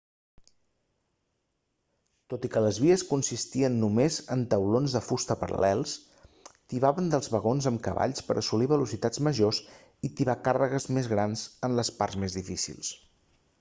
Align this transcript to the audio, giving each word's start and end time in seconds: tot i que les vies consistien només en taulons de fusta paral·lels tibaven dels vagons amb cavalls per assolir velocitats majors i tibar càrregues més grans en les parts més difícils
tot 2.33 2.47
i 2.47 2.49
que 2.55 2.63
les 2.67 2.79
vies 2.85 3.03
consistien 3.09 3.75
només 3.83 4.17
en 4.35 4.45
taulons 4.53 4.95
de 4.97 5.01
fusta 5.09 5.37
paral·lels 5.43 5.93
tibaven 6.75 7.11
dels 7.15 7.31
vagons 7.35 7.69
amb 7.73 7.83
cavalls 7.89 8.27
per 8.31 8.37
assolir 8.43 8.69
velocitats 8.75 9.21
majors 9.29 9.59
i 10.09 10.15
tibar 10.21 10.39
càrregues 10.49 10.89
més 10.99 11.11
grans 11.15 11.45
en 11.69 11.77
les 11.81 11.93
parts 12.01 12.19
més 12.25 12.39
difícils 12.43 12.95